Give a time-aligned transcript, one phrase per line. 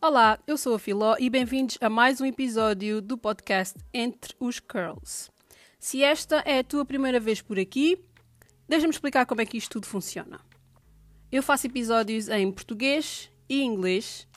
[0.00, 4.60] Olá, eu sou a Filó e bem-vindos a mais um episódio do podcast Entre os
[4.60, 5.28] Curls.
[5.76, 7.98] Se esta é a tua primeira vez por aqui,
[8.68, 10.38] deixa-me explicar como é que isto tudo funciona.
[11.32, 14.28] Eu faço episódios em português e inglês,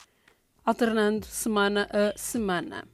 [0.64, 2.84] alternando semana a semana.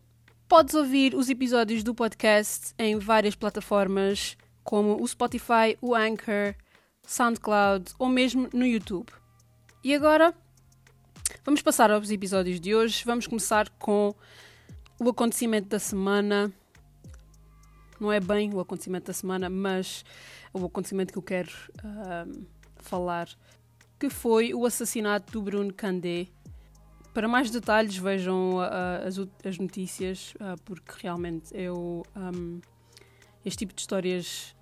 [0.46, 6.54] Podes ouvir os episódios do podcast em várias plataformas, como o Spotify, o Anchor,
[7.02, 9.10] SoundCloud ou mesmo no YouTube.
[9.82, 10.34] E agora
[11.48, 13.02] Vamos passar aos episódios de hoje.
[13.06, 14.14] Vamos começar com
[15.00, 16.52] o acontecimento da semana.
[17.98, 20.04] Não é bem o acontecimento da semana, mas
[20.52, 23.30] o acontecimento que eu quero uh, falar,
[23.98, 26.26] que foi o assassinato do Bruno Candé.
[27.14, 32.04] Para mais detalhes, vejam uh, as, as, notícias, uh, porque realmente eu.
[32.14, 32.60] Um,
[33.42, 34.54] este tipo de histórias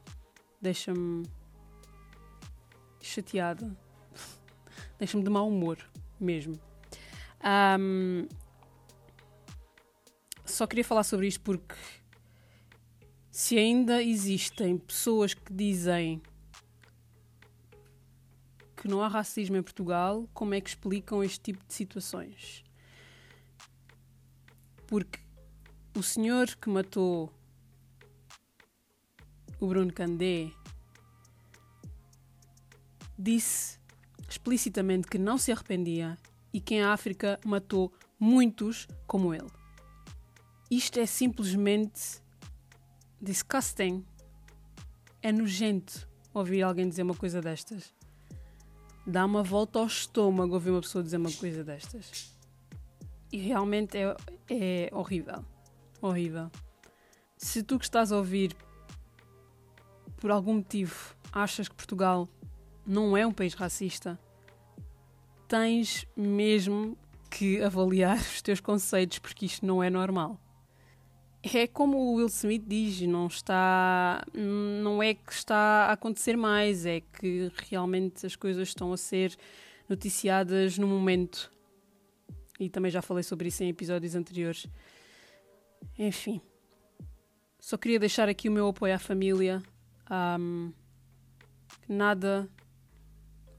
[0.62, 1.26] deixa-me
[3.00, 3.76] chateada,
[5.00, 5.78] deixa-me de mau humor
[6.20, 6.56] mesmo.
[7.46, 8.26] Um,
[10.44, 11.76] só queria falar sobre isto porque
[13.30, 16.20] se ainda existem pessoas que dizem
[18.74, 22.64] que não há racismo em Portugal, como é que explicam este tipo de situações?
[24.88, 25.20] Porque
[25.94, 27.32] o senhor que matou
[29.60, 30.50] o Bruno Candé
[33.18, 33.78] disse
[34.28, 36.18] explicitamente que não se arrependia
[36.56, 39.50] e que em África matou muitos como ele.
[40.70, 42.22] Isto é simplesmente
[43.20, 44.02] disgusting.
[45.20, 47.92] É nojento ouvir alguém dizer uma coisa destas.
[49.06, 52.34] Dá uma volta ao estômago ouvir uma pessoa dizer uma coisa destas.
[53.30, 54.16] E realmente é,
[54.48, 55.44] é horrível.
[56.00, 56.50] Horrível.
[57.36, 58.56] Se tu que estás a ouvir,
[60.16, 62.26] por algum motivo, achas que Portugal
[62.86, 64.18] não é um país racista,
[65.48, 66.96] tens mesmo
[67.30, 70.40] que avaliar os teus conceitos, porque isto não é normal.
[71.42, 76.84] É como o Will Smith diz, não está, não é que está a acontecer mais,
[76.84, 79.36] é que realmente as coisas estão a ser
[79.88, 81.52] noticiadas no momento.
[82.58, 84.66] E também já falei sobre isso em episódios anteriores.
[85.96, 86.40] Enfim,
[87.60, 89.62] só queria deixar aqui o meu apoio à família.
[90.10, 90.72] Um,
[91.88, 92.48] nada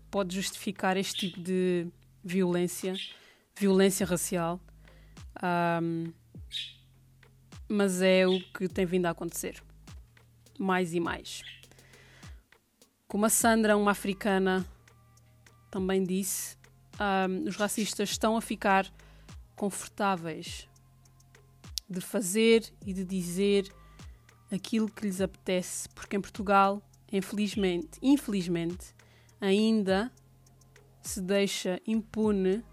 [0.09, 1.87] pode justificar este tipo de
[2.23, 2.95] violência,
[3.55, 4.59] violência racial.
[5.81, 6.11] Um,
[7.69, 9.61] mas é o que tem vindo a acontecer.
[10.57, 11.43] Mais e mais.
[13.07, 14.65] Como a Sandra, uma africana,
[15.69, 16.57] também disse,
[16.99, 18.91] um, os racistas estão a ficar
[19.55, 20.67] confortáveis
[21.89, 23.71] de fazer e de dizer
[24.51, 26.81] aquilo que lhes apetece, porque em Portugal,
[27.11, 28.93] infelizmente, infelizmente,
[29.39, 30.11] ainda
[31.01, 32.63] se deixa impune,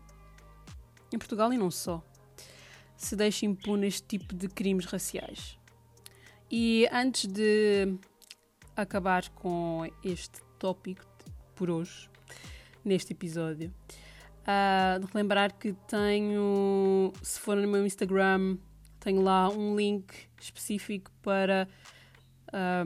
[1.12, 2.02] em Portugal e não só,
[2.97, 5.58] se deixa impune este tipo de crimes raciais.
[6.50, 7.97] E antes de
[8.76, 11.04] acabar com este tópico
[11.54, 12.08] por hoje,
[12.84, 13.72] neste episódio,
[14.42, 18.58] uh, relembrar que tenho, se for no meu Instagram,
[19.00, 21.69] tenho lá um link específico para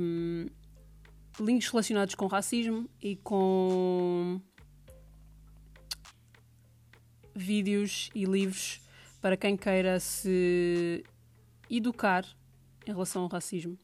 [0.00, 0.46] um,
[1.40, 4.40] links relacionados com racismo e com
[7.34, 8.80] vídeos e livros
[9.20, 11.04] para quem queira se
[11.70, 12.24] educar
[12.86, 13.78] em relação ao racismo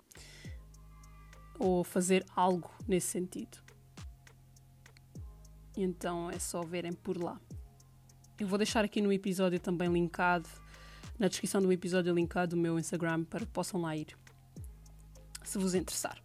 [1.58, 3.58] ou fazer algo nesse sentido.
[5.76, 7.40] Então é só verem por lá.
[8.38, 10.48] Eu vou deixar aqui no episódio também linkado,
[11.18, 14.16] na descrição do episódio linkado o meu Instagram para que possam lá ir,
[15.44, 16.23] se vos interessar.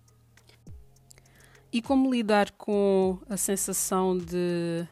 [1.72, 4.88] E como lidar com a sensação de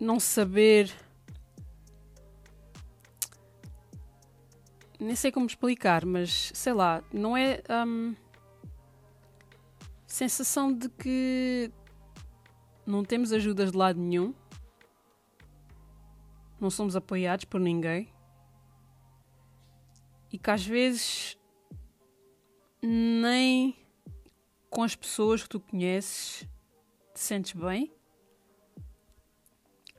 [0.00, 0.92] não saber.
[4.98, 7.62] Nem sei como explicar, mas sei lá, não é.
[7.86, 8.14] Um,
[10.06, 11.72] sensação de que
[12.86, 14.32] não temos ajudas de lado nenhum,
[16.60, 18.08] não somos apoiados por ninguém
[20.34, 21.38] e que às vezes
[22.82, 23.76] nem
[24.74, 26.48] com as pessoas que tu conheces,
[27.14, 27.92] te sentes bem?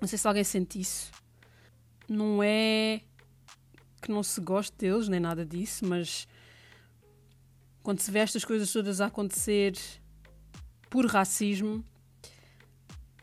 [0.01, 1.13] Não sei se alguém sente isso.
[2.09, 2.99] Não é
[4.01, 6.27] que não se goste deles, nem nada disso, mas
[7.81, 9.77] quando se vê estas coisas todas a acontecer
[10.89, 11.81] por racismo,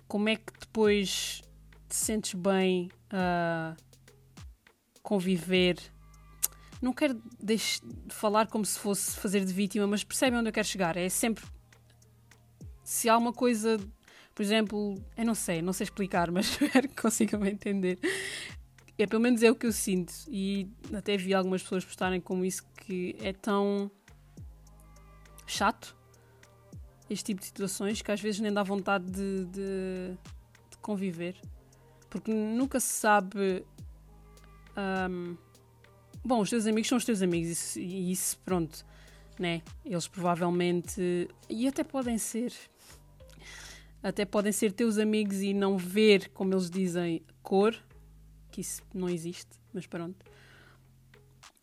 [0.09, 1.43] como é que depois
[1.87, 3.77] te sentes bem a
[5.03, 5.77] conviver
[6.83, 7.23] não quero
[8.09, 10.97] falar como se fosse fazer de vítima, mas percebem onde eu quero chegar.
[10.97, 11.45] É sempre.
[12.83, 13.79] Se há uma coisa.
[14.35, 17.99] Por exemplo, eu não sei, não sei explicar, mas espero que consigam entender.
[18.99, 20.13] É, pelo menos é o que eu sinto.
[20.29, 23.91] E até vi algumas pessoas postarem como isso que é tão
[25.47, 25.97] chato
[27.11, 30.17] este tipo de situações que às vezes nem dá vontade de, de,
[30.71, 31.37] de conviver.
[32.11, 33.65] Porque nunca se sabe.
[34.77, 35.37] Um,
[36.25, 38.85] bom, os teus amigos são os teus amigos, e isso, isso, pronto,
[39.39, 39.63] né?
[39.85, 41.29] Eles provavelmente.
[41.49, 42.53] E até podem ser.
[44.03, 47.77] Até podem ser teus amigos e não ver, como eles dizem, cor,
[48.51, 50.27] que isso não existe, mas pronto.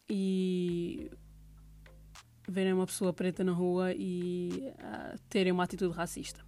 [0.09, 1.11] E
[2.47, 6.43] verem uma pessoa preta na rua e uh, terem uma atitude racista.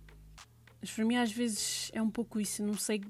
[0.80, 3.02] Mas para mim às vezes é um pouco isso, não sei.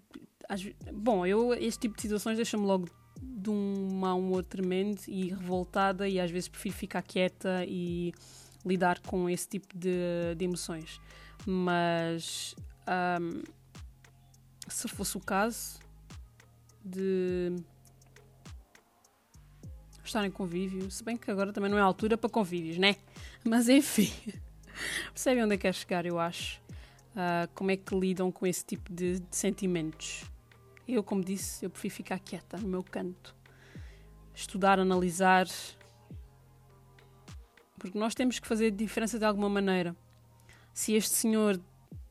[0.49, 0.61] Às,
[0.93, 2.89] bom, eu este tipo de situações deixa-me logo
[3.21, 8.13] de um mau humor tremendo e revoltada e às vezes prefiro ficar quieta e
[8.65, 10.99] lidar com esse tipo de, de emoções.
[11.45, 12.55] Mas
[13.21, 13.41] um,
[14.67, 15.79] se fosse o caso
[16.83, 17.55] de
[20.03, 22.95] estar em convívio, se bem que agora também não é a altura para convívios, né?
[23.45, 24.11] Mas enfim,
[25.13, 26.59] percebem onde é que quer chegar, eu acho.
[27.11, 30.23] Uh, como é que lidam com esse tipo de, de, sentimentos?
[30.91, 33.33] Eu, como disse, eu prefiro ficar quieta no meu canto,
[34.35, 35.47] estudar, analisar,
[37.79, 39.95] porque nós temos que fazer diferença de alguma maneira.
[40.73, 41.63] Se este senhor de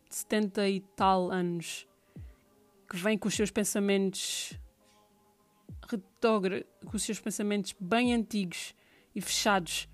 [0.09, 1.87] 70 e tal anos
[2.89, 4.59] que vem com os seus pensamentos
[5.87, 8.75] retrógrado, com os seus pensamentos bem antigos
[9.15, 9.89] e fechados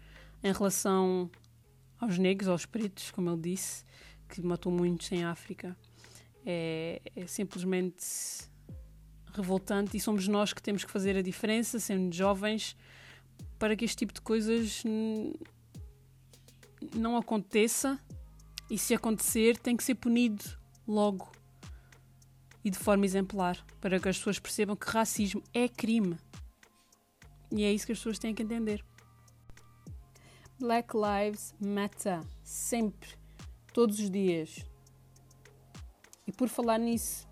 [0.44, 1.29] em relação
[1.99, 3.85] aos negros, aos pretos, como ele disse,
[4.29, 5.77] que matou muitos em África.
[6.44, 8.05] É, é simplesmente
[9.37, 12.77] revoltante e somos nós que temos que fazer a diferença, sendo jovens,
[13.59, 14.83] para que este tipo de coisas
[16.94, 17.99] não aconteça
[18.71, 20.44] e se acontecer tem que ser punido
[20.87, 21.31] logo
[22.67, 26.19] e de forma exemplar, para que as pessoas percebam que racismo é crime.
[27.49, 28.85] E é isso que as pessoas têm que entender.
[30.59, 32.23] Black Lives Matter.
[32.43, 33.11] Sempre.
[33.73, 34.65] Todos os dias.
[36.27, 37.29] E por falar nisso,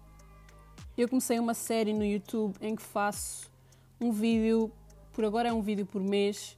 [1.02, 3.50] eu comecei uma série no YouTube em que faço
[4.00, 4.70] um vídeo,
[5.12, 6.56] por agora é um vídeo por mês,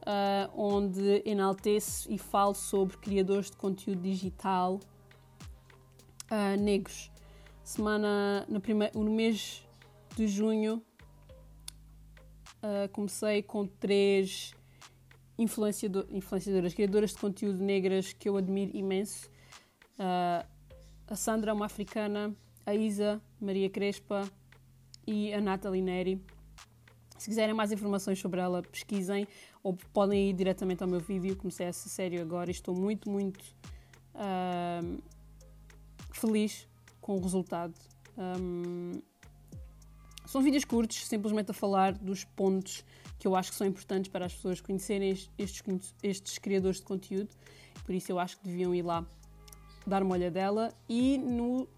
[0.00, 4.80] uh, onde enalteço e falo sobre criadores de conteúdo digital
[6.30, 7.10] uh, negros
[7.62, 9.64] semana, no, primeiro, no mês
[10.16, 10.82] de junho,
[12.62, 14.52] uh, comecei com três
[15.38, 19.30] influenciador, influenciadoras, criadoras de conteúdo negras que eu admiro imenso.
[19.98, 22.34] A Sandra, uma africana,
[22.70, 24.28] a Isa, Maria Crespa
[25.06, 26.22] e a Nathalie Neri.
[27.18, 29.26] Se quiserem mais informações sobre ela, pesquisem
[29.62, 31.36] ou podem ir diretamente ao meu vídeo.
[31.36, 33.40] Comecei essa série agora e estou muito, muito
[34.14, 35.02] uh,
[36.12, 36.66] feliz
[37.00, 37.74] com o resultado.
[38.16, 39.02] Um,
[40.24, 42.84] são vídeos curtos, simplesmente a falar dos pontos
[43.18, 47.34] que eu acho que são importantes para as pessoas conhecerem estes, estes criadores de conteúdo.
[47.84, 49.04] Por isso eu acho que deviam ir lá
[49.84, 50.72] dar uma olhadela.
[50.88, 51.68] E no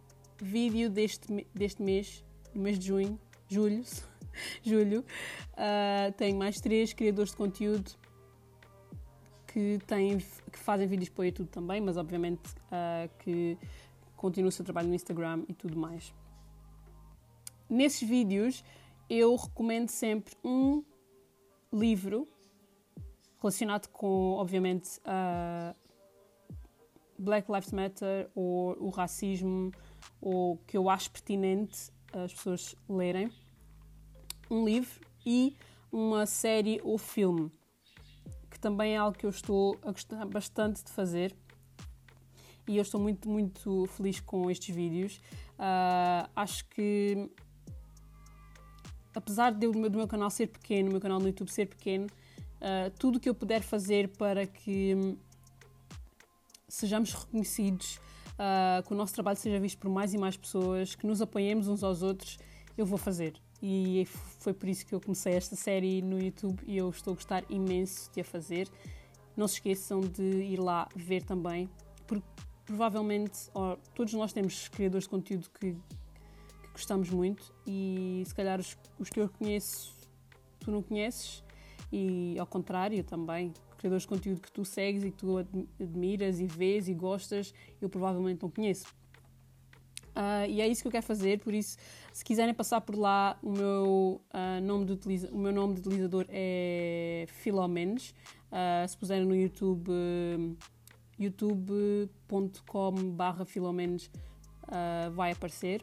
[0.43, 3.19] vídeo deste, deste mês, no mês de junho,
[3.49, 3.85] julho,
[4.62, 5.05] julho
[5.53, 7.93] uh, tenho mais três criadores de conteúdo
[9.47, 13.56] que, têm, que fazem vídeos para o YouTube também, mas obviamente uh, que
[14.17, 16.12] continua o seu trabalho no Instagram e tudo mais.
[17.71, 18.64] Nesses vídeos
[19.09, 20.83] eu recomendo sempre um
[21.73, 22.28] livro
[23.40, 25.75] relacionado com, obviamente, uh,
[27.19, 29.73] Black Lives Matter ou o racismo,
[30.21, 33.30] ou que eu acho pertinente as pessoas lerem.
[34.50, 35.56] Um livro e
[35.90, 37.50] uma série ou filme,
[38.50, 41.35] que também é algo que eu estou a gostar bastante de fazer
[42.68, 45.16] e eu estou muito, muito feliz com estes vídeos.
[45.59, 47.28] Uh, acho que,
[49.14, 52.90] apesar de, do meu canal ser pequeno, o meu canal no YouTube ser pequeno, uh,
[52.99, 55.16] tudo o que eu puder fazer para que
[56.68, 58.00] sejamos reconhecidos,
[58.33, 61.69] uh, que o nosso trabalho seja visto por mais e mais pessoas, que nos apoiemos
[61.69, 62.39] uns aos outros,
[62.77, 63.35] eu vou fazer.
[63.62, 64.07] E
[64.41, 67.45] foi por isso que eu comecei esta série no YouTube e eu estou a gostar
[67.49, 68.69] imenso de a fazer.
[69.37, 71.71] Não se esqueçam de ir lá ver também,
[72.07, 72.27] porque
[72.65, 78.59] provavelmente, oh, todos nós temos criadores de conteúdo que, que gostamos muito e se calhar
[78.59, 79.95] os, os, que eu conheço
[80.61, 81.43] tu não conheces
[81.93, 85.37] e ao contrário também, criadores de conteúdo que tu segues e que tu
[85.81, 88.87] admiras e vês e gostas, eu provavelmente não conheço.
[90.15, 91.77] Uh, e é isso que eu quero fazer, por isso,
[92.12, 95.81] se quiserem passar por lá, o meu, uh, nome, de utiliza o meu nome de
[95.81, 98.15] utilizador é Filomenes.
[98.53, 99.91] Uh, se puserem no YouTube
[101.19, 104.11] youtube.com barra filomenos
[104.65, 105.83] uh, vai aparecer.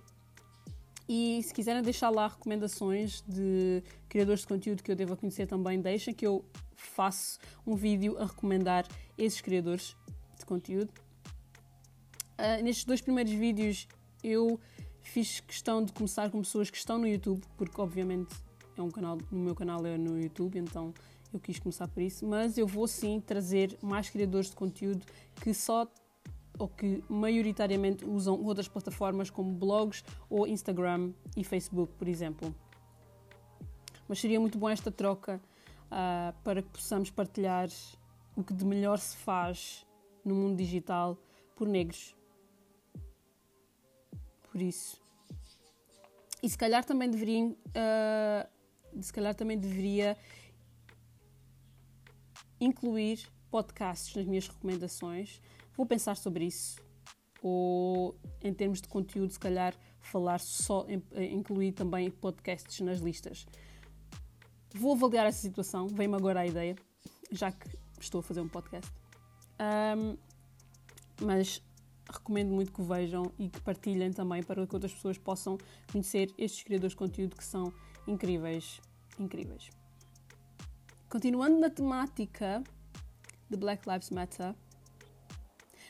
[1.08, 5.82] E se quiserem deixar lá recomendações de criadores de conteúdo que eu devo conhecer também,
[5.82, 6.46] deixem que eu
[6.82, 9.96] faço um vídeo a recomendar esses criadores
[10.38, 10.92] de conteúdo.
[12.38, 13.88] Uh, nestes dois primeiros vídeos
[14.24, 14.60] eu
[15.02, 18.34] fiz questão de começar com pessoas que estão no YouTube, porque obviamente
[18.78, 20.94] é um canal, no meu canal é no YouTube, então
[21.34, 25.06] eu quis começar por isso, mas eu vou sim trazer mais criadores de conteúdo
[25.42, 25.88] que só
[26.58, 32.54] ou que maioritariamente usam outras plataformas como blogs ou Instagram e Facebook, por exemplo.
[34.08, 35.40] Mas seria muito bom esta troca
[35.92, 37.70] uh, para que possamos partilhar
[38.36, 39.86] o que de melhor se faz
[40.24, 41.18] no mundo digital
[41.56, 42.16] por negros.
[44.52, 45.02] Por isso.
[46.42, 50.18] E se calhar também deveria, uh, se calhar também deveria
[52.60, 55.42] incluir podcasts nas minhas recomendações
[55.80, 56.76] Vou pensar sobre isso.
[57.42, 60.86] Ou, em termos de conteúdo, se calhar falar só,
[61.32, 63.48] incluir também podcasts nas listas.
[64.74, 66.76] Vou avaliar essa situação, vem-me agora a ideia,
[67.32, 67.68] já que
[68.00, 68.92] estou a fazer um podcast.
[69.60, 70.18] Um,
[71.22, 71.62] mas
[72.10, 75.58] recomendo muito que vejam e que partilhem também para que outras pessoas possam
[75.92, 77.74] conhecer estes criadores de conteúdo que são
[78.08, 78.80] incríveis.
[79.20, 79.70] Incríveis.
[81.10, 82.64] Continuando na temática
[83.50, 84.56] de Black Lives Matter,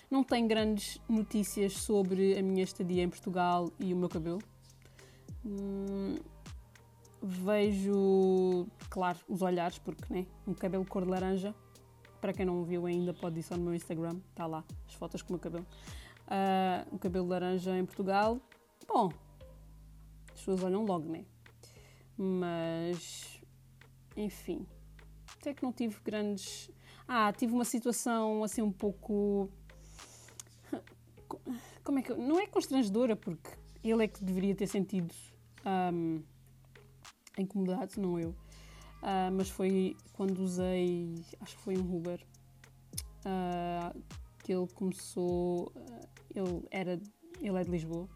[0.09, 4.39] não tenho grandes notícias sobre a minha estadia em Portugal e o meu cabelo.
[5.45, 6.17] Hum,
[7.21, 11.53] vejo, claro, os olhares, porque né, um cabelo cor de laranja.
[12.21, 15.21] Para quem não viu ainda, pode ir só no meu Instagram, está lá as fotos
[15.21, 15.65] com o meu cabelo.
[16.27, 18.39] Uh, um cabelo laranja em Portugal.
[18.87, 19.09] Bom,
[20.33, 21.25] as pessoas olham logo, né?
[22.17, 23.41] Mas,
[24.17, 24.67] enfim,
[25.39, 26.69] até que não tive grandes.
[27.07, 29.49] Ah, tive uma situação assim um pouco
[31.83, 32.13] como é que.
[32.13, 33.49] Não é constrangedora, porque
[33.83, 35.13] ele é que deveria ter sentido
[35.65, 36.21] um,
[37.41, 38.29] incomodado, não eu.
[39.01, 42.19] Uh, mas foi quando usei, acho que foi um Uber,
[43.25, 44.01] uh,
[44.43, 45.71] que ele começou.
[45.75, 46.99] Uh, ele, era,
[47.41, 48.07] ele é de Lisboa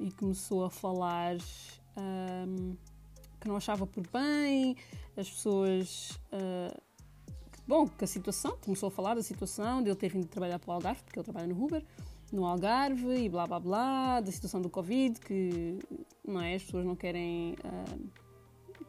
[0.00, 1.36] e começou a falar
[3.40, 4.76] que não achava por bem,
[5.16, 6.18] as pessoas
[7.66, 10.70] bom, que a situação, começou a falar da situação de ele ter vindo trabalhar para
[10.70, 11.84] o Algarve, porque ele trabalha no Uber,
[12.32, 15.78] no Algarve e blá blá blá, da situação do Covid, que
[16.26, 17.56] não é, as pessoas não querem.
[17.64, 18.22] Uh,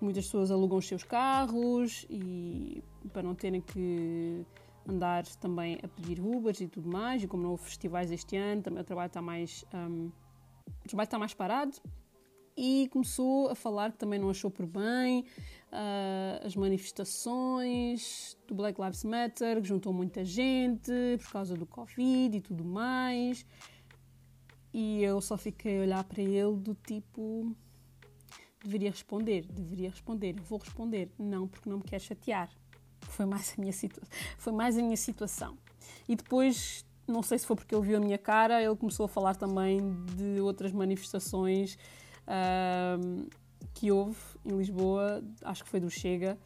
[0.02, 4.46] muitas pessoas alugam os seus carros e para não terem que
[4.88, 8.62] andar também a pedir Ubers e tudo mais, e como não houve festivais este ano,
[8.62, 9.66] também o trabalho está mais.
[9.74, 10.12] Um,
[10.84, 11.78] o trabalho está mais parado
[12.56, 15.22] e começou a falar que também não achou por bem
[15.72, 22.38] uh, as manifestações do Black Lives Matter, que juntou muita gente por causa do Covid
[22.38, 23.46] e tudo mais.
[24.74, 27.56] E eu só fiquei a olhar para ele do tipo.
[28.64, 31.12] Deveria responder, deveria responder, vou responder.
[31.20, 32.50] Não, porque não me quer chatear.
[33.02, 34.04] Foi mais a minha, situa
[34.38, 35.58] foi mais a minha situação.
[36.08, 39.10] E depois, não sei se foi porque ele viu a minha cara, ele começou a
[39.10, 39.80] falar também
[40.16, 41.78] de outras manifestações
[43.74, 46.38] que houve em Lisboa, acho que foi do Chega,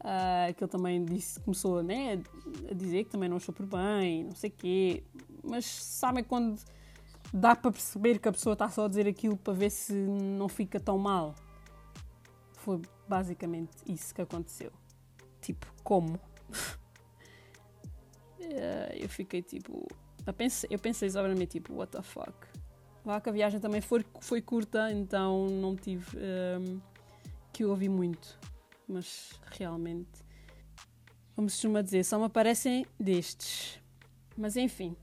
[0.00, 2.22] uh, que ele também disse, começou né,
[2.70, 5.02] a dizer que também não achou por bem, não sei o quê,
[5.42, 6.60] mas sabem quando
[7.32, 10.48] dá para perceber que a pessoa está só a dizer aquilo para ver se não
[10.48, 11.34] fica tão mal.
[12.54, 14.72] Foi basicamente isso que aconteceu.
[15.40, 16.14] Tipo, como?
[16.14, 16.20] uh,
[18.94, 19.86] eu fiquei tipo.
[20.26, 22.34] Eu pensei, eu pensei sobremente tipo, what the fuck?
[23.04, 26.78] Lá que a viagem também foi, foi curta, então não tive um,
[27.52, 28.38] que ouvir muito.
[28.86, 30.10] Mas realmente,
[31.34, 33.80] como se costuma dizer, só me aparecem destes.
[34.36, 34.94] Mas enfim,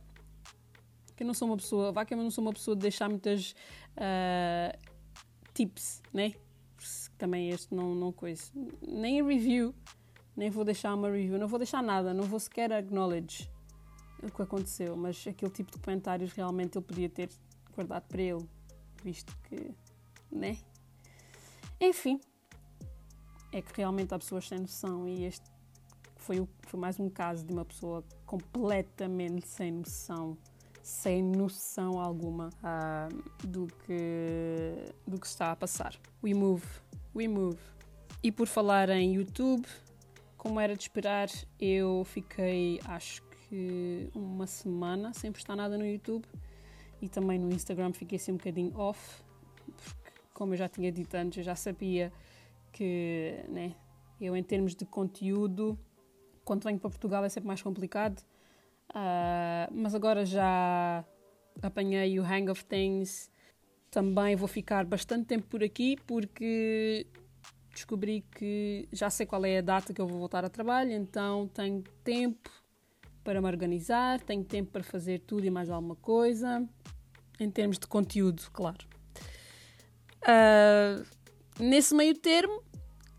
[1.16, 3.10] que eu não sou uma pessoa, vá que eu não sou uma pessoa de deixar
[3.10, 3.52] muitas
[3.98, 4.78] uh,
[5.54, 6.34] tips, né?
[7.18, 8.44] Também este não, não coisa.
[8.82, 9.74] Nem review,
[10.36, 13.50] nem vou deixar uma review, não vou deixar nada, não vou sequer acknowledge
[14.22, 17.30] o que aconteceu, mas aquele tipo de comentários realmente ele podia ter
[17.74, 18.48] guardado para ele,
[19.04, 19.72] visto que,
[20.32, 20.58] né?
[21.80, 22.20] Enfim,
[23.52, 25.46] é que realmente há pessoas sem noção e este
[26.18, 30.38] foi, foi mais um caso de uma pessoa completamente sem noção,
[30.86, 35.96] sem noção alguma uh, do, que, do que está a passar.
[36.24, 36.64] We move,
[37.16, 37.58] we move.
[38.22, 39.66] E por falar em YouTube,
[40.38, 41.28] como era de esperar,
[41.60, 46.24] eu fiquei, acho que uma semana sem postar nada no YouTube
[47.02, 49.24] e também no Instagram fiquei assim um bocadinho off,
[49.66, 52.14] porque, como eu já tinha dito antes, eu já sabia
[52.72, 53.74] que, né,
[54.22, 55.80] eu em termos de conteúdo,
[56.44, 58.24] quando venho para Portugal é sempre mais complicado,
[58.92, 61.04] uh, mas agora já
[61.62, 63.32] apanhei o hang of things
[63.90, 67.08] Também vou ficar bastante tempo por aqui porque
[67.76, 71.48] descobri que já sei qual é a data que eu vou voltar a trabalho, então
[71.50, 72.50] tenho tempo
[73.24, 76.68] para me organizar, tenho tempo para fazer tudo e mais alguma coisa,
[77.40, 78.88] em termos de conteúdo, claro.
[80.22, 81.06] Uh,
[81.60, 82.64] nesse meio termo,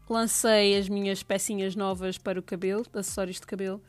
[0.09, 3.83] lancei as minhas pecinhas novas para o cabelo, acessórios de cabelo,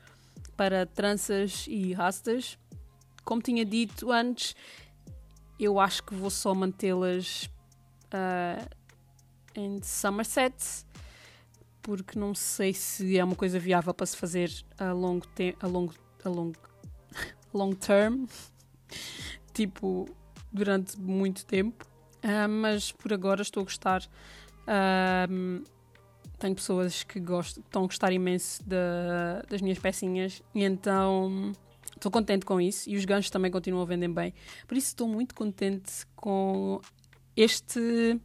[0.57, 2.57] para tranças e rastas.
[3.23, 4.55] Como tinha dito antes,
[5.59, 7.49] eu acho que vou só mantê-las
[8.07, 8.67] uh,
[9.55, 10.55] em Somerset,
[11.81, 15.67] porque não sei se é uma coisa viável para se fazer a longo tempo, a
[15.67, 15.93] longo,
[16.25, 16.59] a longo,
[17.53, 18.25] long term,
[19.53, 20.09] tipo
[20.51, 21.85] durante muito tempo.
[22.23, 24.03] Uh, mas por agora estou a gostar.
[24.63, 25.63] Uh,
[26.39, 28.63] tenho pessoas que gostam, estão a gostar imenso
[29.49, 31.51] das minhas pecinhas e então
[31.95, 32.89] estou contente com isso.
[32.89, 34.33] E os ganchos também continuam a vender bem.
[34.67, 36.79] Por isso estou muito contente com
[37.35, 38.19] este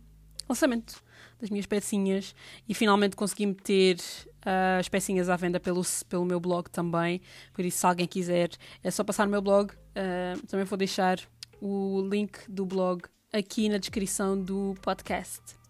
[0.49, 1.03] lançamento
[1.41, 2.35] das minhas pecinhas
[2.69, 7.21] e finalmente consegui meter uh, as pecinhas à venda pelo, pelo meu blog também.
[7.53, 8.51] Por isso, se alguém quiser,
[8.83, 9.73] é só passar no meu blog.
[9.73, 11.19] Uh, também vou deixar
[11.61, 13.03] o link do blog
[13.33, 15.62] aqui na descrição do podcast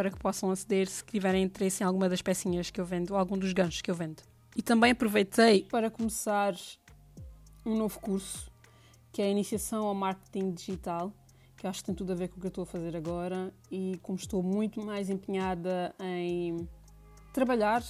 [0.00, 3.18] para que possam aceder se tiverem interesse em alguma das pecinhas que eu vendo ou
[3.18, 4.22] algum dos ganchos que eu vendo.
[4.56, 6.54] E também aproveitei para começar
[7.66, 8.50] um novo curso
[9.12, 11.12] que é a Iniciação ao Marketing Digital
[11.54, 13.52] que acho que tem tudo a ver com o que eu estou a fazer agora
[13.70, 16.66] e como estou muito mais empenhada em
[17.34, 17.84] trabalhar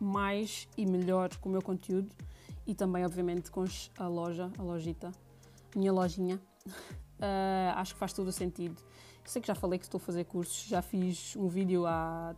[0.00, 2.08] mais e melhor com o meu conteúdo
[2.66, 3.62] e também, obviamente, com
[3.98, 5.12] a loja, a lojita,
[5.74, 6.40] a minha lojinha.
[6.66, 8.80] Uh, acho que faz todo o sentido.
[9.24, 12.34] Sei que já falei que estou a fazer cursos, já fiz um vídeo há,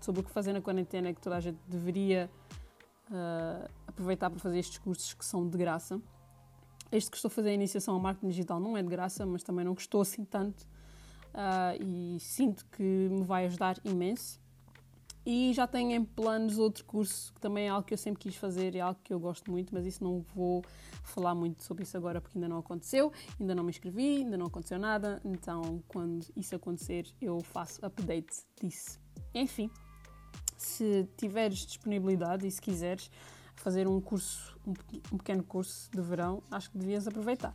[0.00, 2.30] sobre o que fazer na quarentena que toda a gente deveria
[3.10, 6.00] uh, aproveitar para fazer estes cursos que são de graça.
[6.90, 9.42] Este que estou a fazer a iniciação ao marketing digital não é de graça, mas
[9.42, 10.62] também não gostou assim tanto
[11.34, 14.40] uh, e sinto que me vai ajudar imenso.
[15.30, 18.34] E já tenho em planos outro curso que também é algo que eu sempre quis
[18.34, 20.64] fazer, é algo que eu gosto muito, mas isso não vou
[21.02, 24.46] falar muito sobre isso agora porque ainda não aconteceu, ainda não me inscrevi, ainda não
[24.46, 28.98] aconteceu nada, então quando isso acontecer eu faço update disso.
[29.34, 29.70] Enfim,
[30.56, 33.10] se tiveres disponibilidade e se quiseres,
[33.54, 34.72] fazer um curso, um,
[35.12, 37.54] um pequeno curso de verão, acho que devias aproveitar.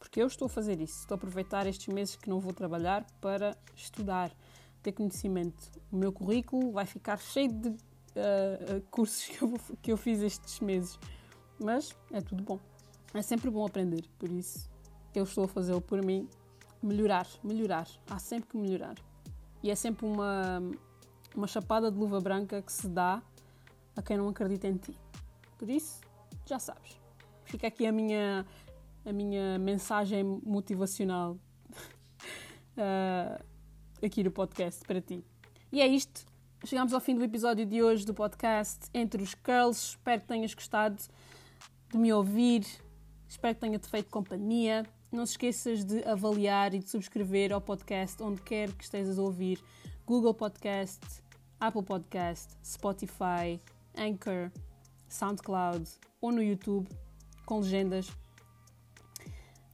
[0.00, 3.06] Porque eu estou a fazer isso, estou a aproveitar estes meses que não vou trabalhar
[3.20, 4.32] para estudar,
[4.84, 5.70] ter conhecimento.
[5.90, 10.60] O meu currículo vai ficar cheio de uh, cursos que eu, que eu fiz estes
[10.60, 10.98] meses.
[11.58, 12.60] Mas é tudo bom.
[13.12, 14.74] É sempre bom aprender, por isso
[15.14, 16.28] eu estou a fazê-lo por mim.
[16.82, 17.86] Melhorar, melhorar.
[18.10, 18.96] Há sempre que melhorar.
[19.62, 20.60] E é sempre uma,
[21.34, 23.22] uma chapada de luva branca que se dá
[23.96, 24.98] a quem não acredita em ti.
[25.56, 26.00] Por isso,
[26.44, 27.00] já sabes.
[27.44, 28.44] Fica aqui a minha,
[29.04, 31.38] a minha mensagem motivacional
[32.76, 33.44] uh,
[34.04, 35.24] aqui no podcast para ti.
[35.72, 36.26] E é isto.
[36.64, 39.90] Chegamos ao fim do episódio de hoje do podcast Entre os Curls.
[39.90, 41.02] Espero que tenhas gostado
[41.90, 42.66] de me ouvir.
[43.28, 44.84] Espero que tenha-te feito companhia.
[45.10, 49.22] Não se esqueças de avaliar e de subscrever ao podcast onde quer que estejas a
[49.22, 49.58] ouvir.
[50.06, 51.00] Google Podcast,
[51.58, 53.60] Apple Podcast, Spotify,
[53.96, 54.50] Anchor,
[55.08, 55.88] SoundCloud
[56.20, 56.88] ou no YouTube
[57.46, 58.10] com legendas.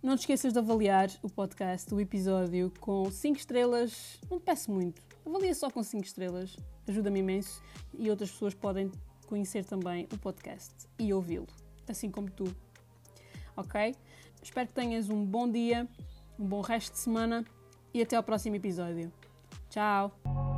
[0.03, 4.19] Não te esqueças de avaliar o podcast, o episódio, com 5 estrelas.
[4.31, 5.03] Não te peço muito.
[5.27, 6.57] Avalia só com 5 estrelas.
[6.89, 7.63] Ajuda-me imenso
[7.99, 8.91] e outras pessoas podem
[9.27, 11.47] conhecer também o podcast e ouvi-lo,
[11.87, 12.45] assim como tu.
[13.55, 13.95] Ok?
[14.43, 15.87] Espero que tenhas um bom dia,
[16.39, 17.45] um bom resto de semana
[17.93, 19.13] e até ao próximo episódio.
[19.69, 20.50] Tchau!